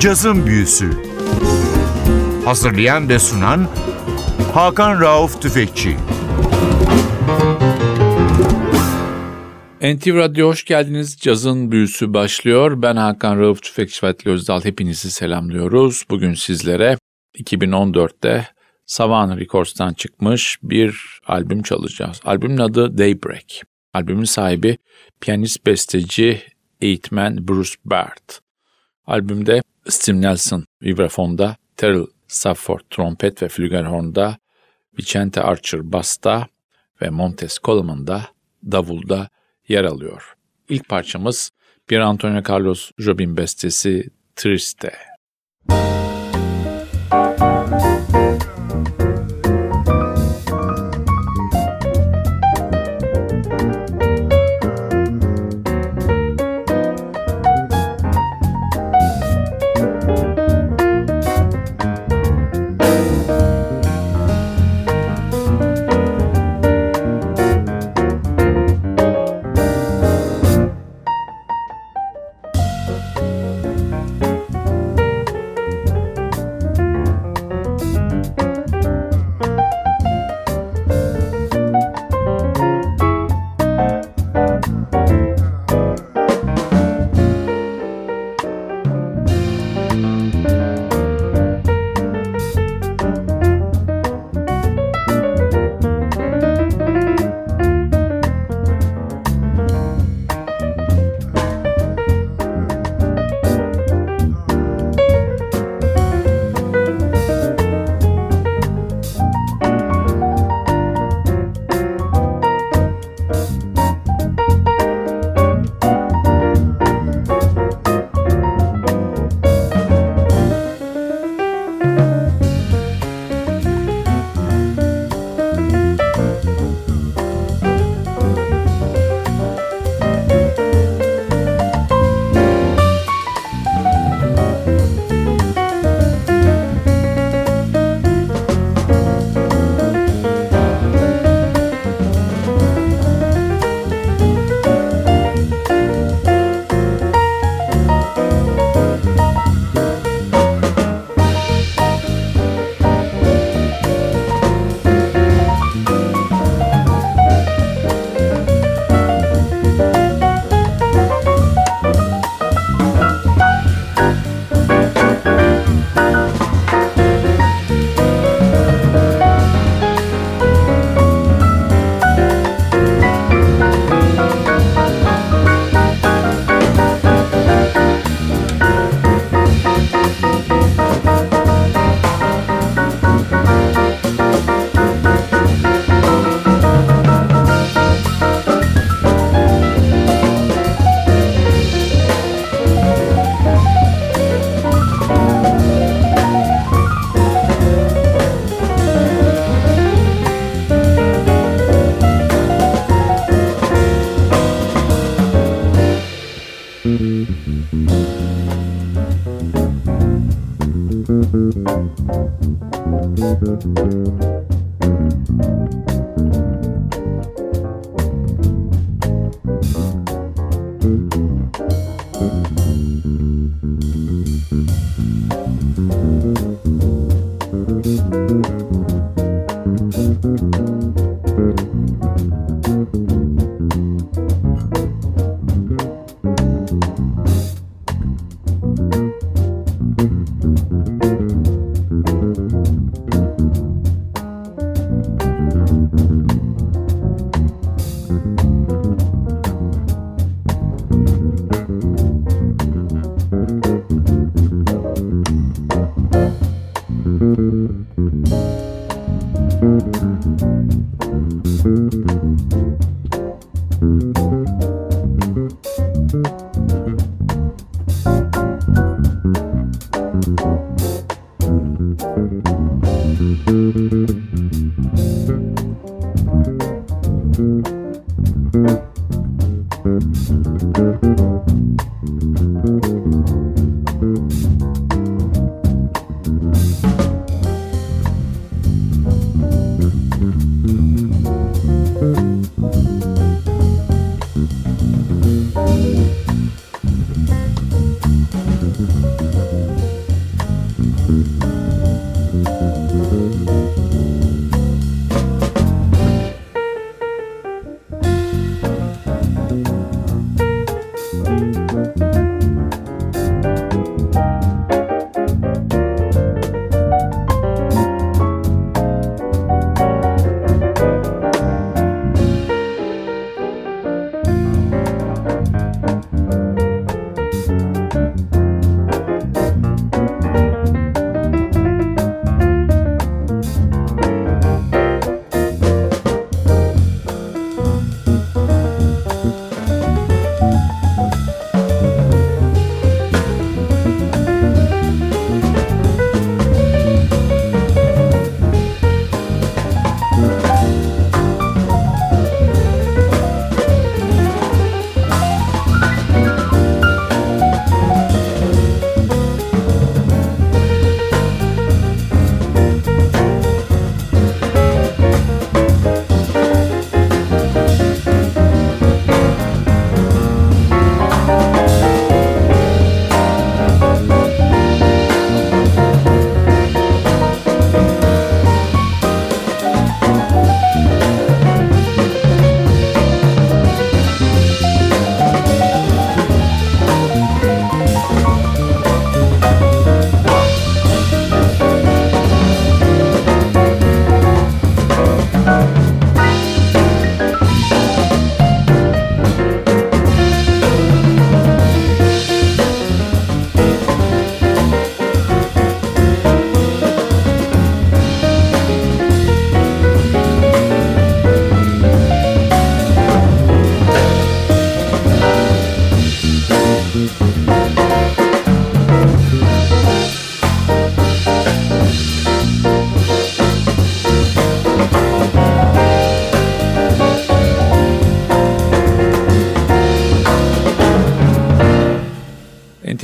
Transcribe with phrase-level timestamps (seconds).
[0.00, 0.90] Cazın Büyüsü
[2.44, 3.68] Hazırlayan ve sunan
[4.54, 5.96] Hakan Rauf Tüfekçi
[9.82, 11.16] NTV Radyo hoş geldiniz.
[11.16, 12.82] Cazın büyüsü başlıyor.
[12.82, 14.64] Ben Hakan Rauf Tüfekçi Fatih Özdal.
[14.64, 16.04] Hepinizi selamlıyoruz.
[16.10, 16.98] Bugün sizlere
[17.38, 18.48] 2014'te
[18.86, 22.20] Savannah Records'tan çıkmış bir albüm çalacağız.
[22.24, 23.66] Albümün adı Daybreak.
[23.94, 24.78] Albümün sahibi
[25.20, 26.42] piyanist besteci
[26.80, 28.49] eğitmen Bruce Baird.
[29.10, 34.38] Albümde Steve Nelson vibrafonda, Terrell Safford trompet ve flügelhornda,
[34.98, 36.46] Vicente Archer basta
[37.02, 38.26] ve Montes Coleman da
[38.64, 39.28] davulda
[39.68, 40.34] yer alıyor.
[40.68, 41.50] İlk parçamız
[41.90, 44.92] bir Antonio Carlos Jobim bestesi Triste.
[45.68, 45.99] Thank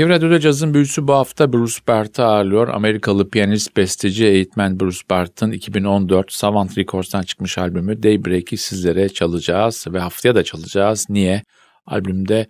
[0.07, 2.69] NTV Radyo'da cazın büyüsü bu hafta Bruce Bart'ı ağırlıyor.
[2.69, 10.01] Amerikalı piyanist, besteci, eğitmen Bruce Bart'ın 2014 Savant Records'tan çıkmış albümü Daybreak'i sizlere çalacağız ve
[10.01, 11.07] haftaya da çalacağız.
[11.09, 11.43] Niye?
[11.87, 12.47] Albümde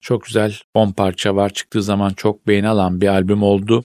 [0.00, 1.50] çok güzel 10 parça var.
[1.50, 3.84] Çıktığı zaman çok beğeni alan bir albüm oldu.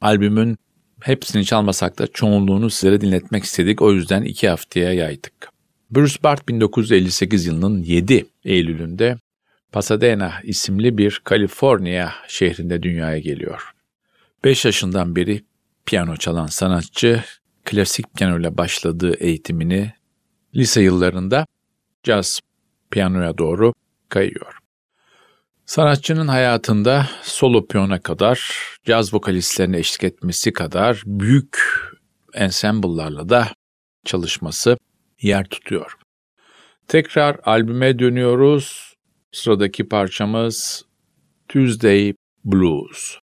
[0.00, 0.56] Albümün
[1.02, 3.82] hepsini çalmasak da çoğunluğunu sizlere dinletmek istedik.
[3.82, 5.48] O yüzden iki haftaya yaydık.
[5.90, 9.16] Bruce Bart 1958 yılının 7 Eylül'ünde
[9.72, 13.72] Pasadena isimli bir Kaliforniya şehrinde dünyaya geliyor.
[14.44, 15.44] 5 yaşından beri
[15.86, 17.24] piyano çalan sanatçı
[17.64, 19.92] klasik piyano ile başladığı eğitimini
[20.54, 21.46] lise yıllarında
[22.02, 22.40] caz
[22.90, 23.72] piyanoya doğru
[24.08, 24.58] kayıyor.
[25.66, 28.50] Sanatçının hayatında solo piyona kadar,
[28.84, 31.58] caz vokalistlerine eşlik etmesi kadar büyük
[32.34, 33.48] ensemble'larla da
[34.04, 34.78] çalışması
[35.22, 35.96] yer tutuyor.
[36.88, 38.95] Tekrar albüme dönüyoruz.
[39.36, 40.84] Sıradaki parçamız
[41.48, 43.18] Tuesday Blues.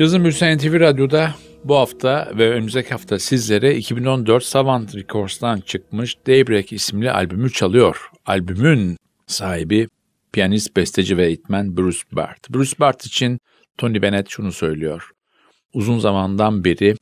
[0.00, 6.72] Cazın Büyüsü NTV Radyo'da bu hafta ve önümüzdeki hafta sizlere 2014 Savant Records'tan çıkmış Daybreak
[6.72, 8.10] isimli albümü çalıyor.
[8.26, 9.88] Albümün sahibi
[10.32, 12.50] piyanist, besteci ve eğitmen Bruce Bart.
[12.50, 13.38] Bruce Bart için
[13.78, 15.10] Tony Bennett şunu söylüyor.
[15.72, 16.94] Uzun zamandan beri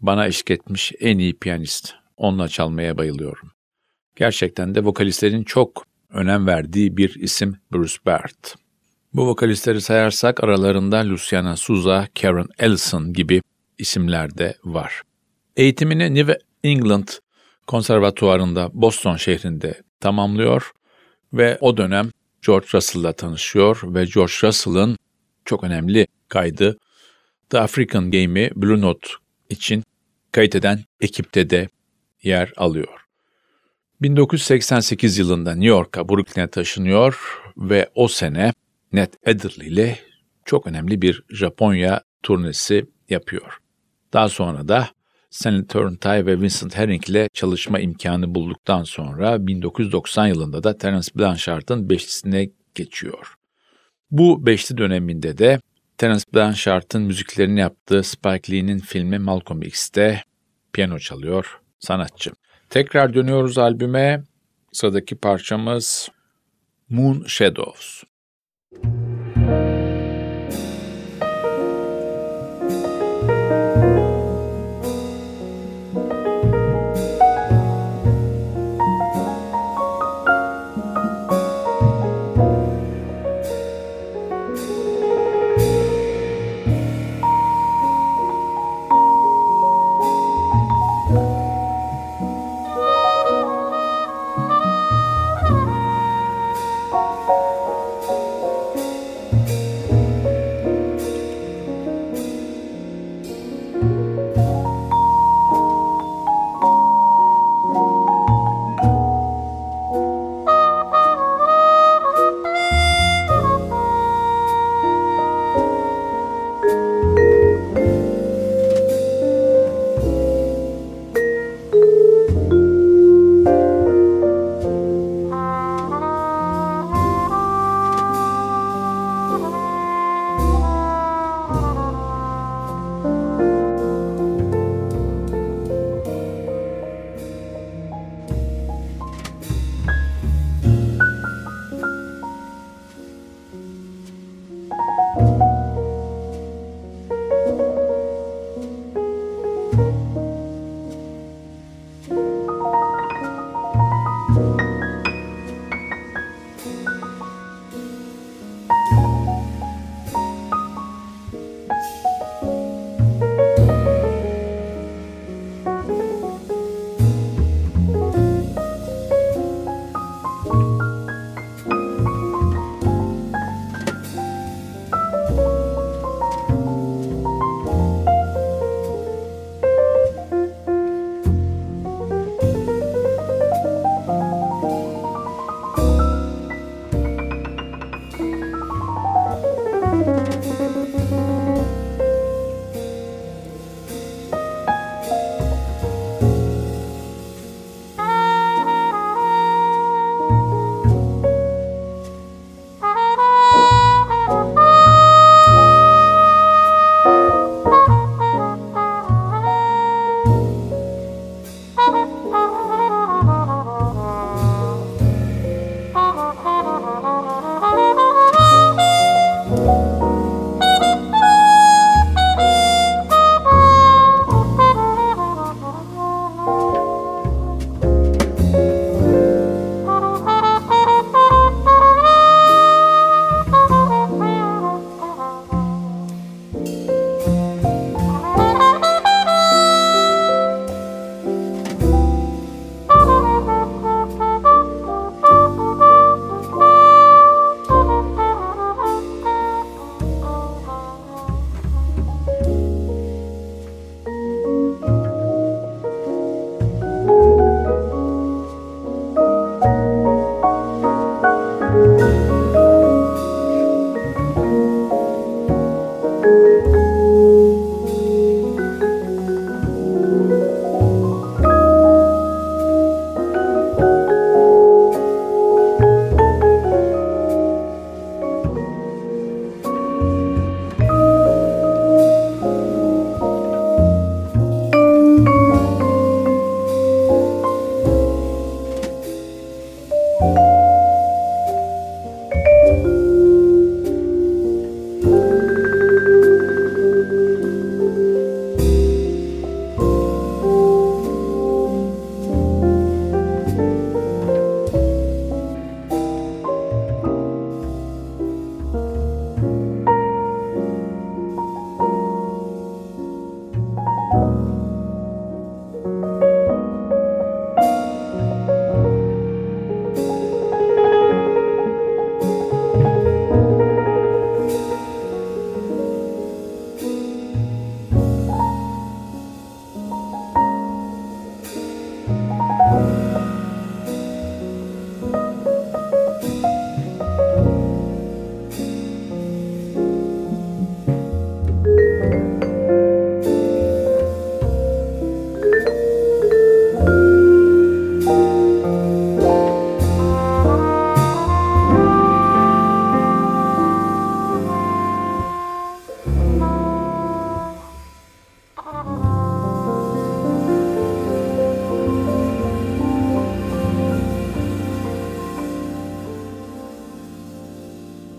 [0.00, 1.94] bana eşlik etmiş en iyi piyanist.
[2.16, 3.50] Onunla çalmaya bayılıyorum.
[4.16, 8.56] Gerçekten de vokalistlerin çok önem verdiği bir isim Bruce Bart.
[9.12, 13.42] Bu vokalistleri sayarsak aralarında Luciana Souza, Karen Ellison gibi
[13.78, 15.02] isimler de var.
[15.56, 17.08] Eğitimini New England
[17.66, 20.70] Konservatuvarı'nda Boston şehrinde tamamlıyor
[21.32, 22.10] ve o dönem
[22.46, 24.96] George Russell'la tanışıyor ve George Russell'ın
[25.44, 26.78] çok önemli kaydı
[27.50, 29.08] The African Game'i Blue Note
[29.48, 29.84] için
[30.32, 31.68] kayıt eden ekipte de
[32.22, 33.06] yer alıyor.
[34.02, 38.52] 1988 yılında New York'a Brooklyn'e taşınıyor ve o sene
[38.92, 39.98] Ned Adderley ile
[40.44, 43.58] çok önemli bir Japonya turnesi yapıyor.
[44.12, 44.88] Daha sonra da
[45.30, 51.90] Stanley Turntine ve Vincent Herring ile çalışma imkanı bulduktan sonra 1990 yılında da Terence Blanchard'ın
[51.90, 53.34] beşlisine geçiyor.
[54.10, 55.60] Bu beşli döneminde de
[55.98, 60.22] Terence Blanchard'ın müziklerini yaptığı Spike Lee'nin filmi Malcolm X'te
[60.72, 62.30] piyano çalıyor sanatçı.
[62.70, 64.24] Tekrar dönüyoruz albüme.
[64.72, 66.08] Sıradaki parçamız
[66.88, 68.02] Moon Shadows.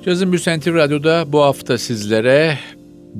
[0.05, 2.57] Cazın Büsenti Radyo'da bu hafta sizlere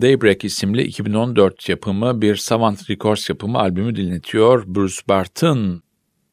[0.02, 4.64] Daybreak isimli 2014 yapımı bir Savant Records yapımı albümü dinletiyor.
[4.68, 5.82] Bruce Barton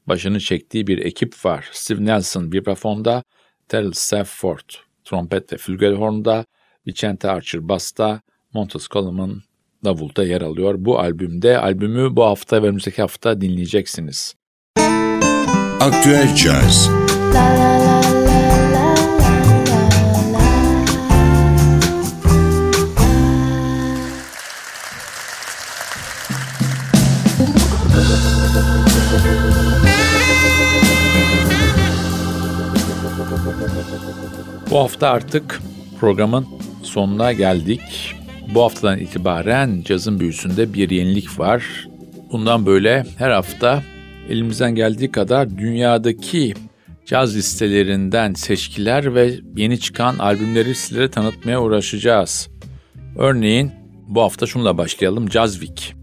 [0.06, 1.68] başını çektiği bir ekip var.
[1.72, 3.22] Steve Nelson vibrafonda,
[3.68, 6.44] Terrell Safford trompet ve flügelhornda,
[6.86, 8.20] Vicente Archer basta,
[8.54, 9.42] Montes Coleman
[9.84, 10.74] davulda yer alıyor.
[10.78, 14.34] Bu albümde albümü bu hafta ve önümüzdeki hafta dinleyeceksiniz.
[15.80, 16.90] Aktüel Caz
[17.34, 17.97] la la la
[34.70, 35.60] Bu hafta artık
[36.00, 36.46] programın
[36.82, 38.14] sonuna geldik.
[38.54, 41.88] Bu haftadan itibaren cazın büyüsünde bir yenilik var.
[42.32, 43.82] Bundan böyle her hafta
[44.28, 46.54] elimizden geldiği kadar dünyadaki
[47.06, 52.48] caz listelerinden seçkiler ve yeni çıkan albümleri sizlere tanıtmaya uğraşacağız.
[53.16, 53.72] Örneğin
[54.08, 55.28] bu hafta şunla başlayalım.
[55.28, 55.94] Week.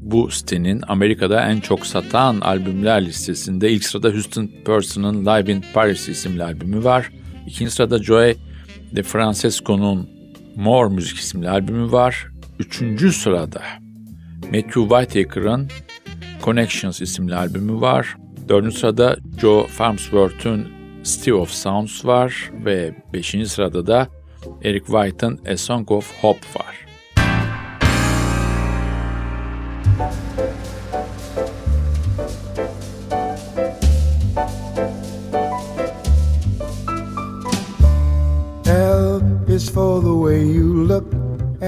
[0.00, 6.08] Bu sitenin Amerika'da en çok satan albümler listesinde ilk sırada Houston Person'ın Live in Paris
[6.08, 7.10] isimli albümü var.
[7.46, 8.36] İkinci sırada Joey
[8.96, 10.10] de Francesco'nun
[10.56, 12.26] More Müzik isimli albümü var.
[12.58, 13.62] Üçüncü sırada
[14.44, 15.68] Matthew Whitaker'ın
[16.42, 18.16] Connections isimli albümü var.
[18.48, 20.68] Dördüncü sırada Joe Farnsworth'un
[21.04, 24.08] City of Sounds var ve beşinci sırada da
[24.62, 26.84] Eric White'ın A Song of Hope var.
[30.00, 30.63] is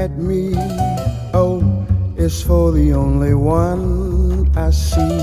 [0.07, 0.55] at me.
[1.35, 1.63] O
[2.17, 3.85] is for the only one
[4.57, 5.19] I see.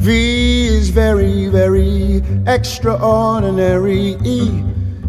[0.00, 0.06] V
[0.78, 4.16] is very, very extraordinary.
[4.24, 4.38] E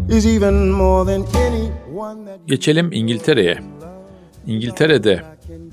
[0.08, 3.58] is even more than anyone that Geçelim İngiltere'ye.
[4.46, 5.22] İngiltere'de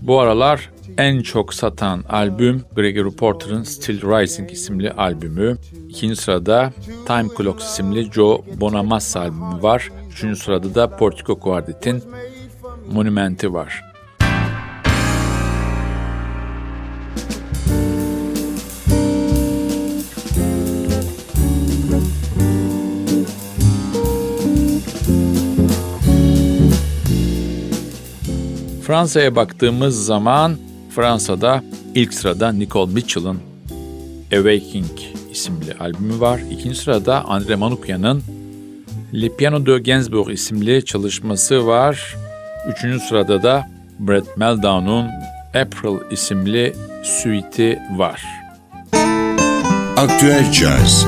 [0.01, 5.57] bu aralar en çok satan albüm Gregory Porter'ın Still Rising isimli albümü.
[5.89, 6.73] İkinci sırada
[7.07, 9.89] Time Clocks isimli Joe Bonamassa albümü var.
[10.11, 12.03] Üçüncü sırada da Portico Quartet'in
[12.91, 13.91] Monumenti var.
[28.91, 30.57] Fransa'ya baktığımız zaman
[30.95, 31.63] Fransa'da
[31.95, 33.39] ilk sırada Nicole Mitchell'ın
[34.33, 34.99] Awakening
[35.31, 36.41] isimli albümü var.
[36.51, 38.23] İkinci sırada Andre Manukyan'ın
[39.13, 42.20] Le Piano de Gainsbourg isimli çalışması var.
[42.67, 43.67] Üçüncü sırada da
[43.99, 45.09] Brett Meldau'nun
[45.53, 48.23] April isimli suite'i var.
[49.97, 51.05] Aktüel Jazz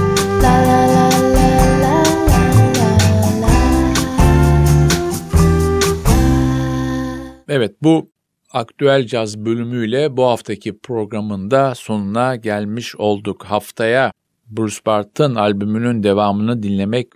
[7.48, 8.10] Evet bu
[8.52, 13.44] aktüel caz bölümüyle bu haftaki programında sonuna gelmiş olduk.
[13.44, 14.12] Haftaya
[14.48, 17.08] Bruce Barton albümünün devamını dinlemek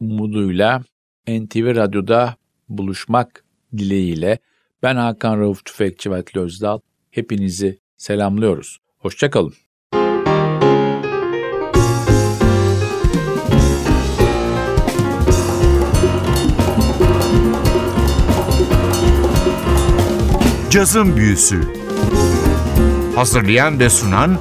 [0.00, 0.82] umuduyla
[1.28, 2.34] NTV Radyo'da
[2.68, 3.44] buluşmak
[3.78, 4.38] dileğiyle
[4.82, 8.78] ben Hakan Rauf Tüfekçi ve Özdal hepinizi selamlıyoruz.
[8.98, 9.54] Hoşçakalın.
[20.70, 21.60] Cazın Büyüsü
[23.14, 24.38] Hazırlayan ve sunan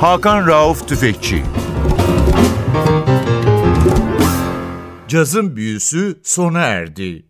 [0.00, 1.42] Hakan Rauf Tüfekçi
[5.08, 7.29] Cazın Büyüsü sona erdi.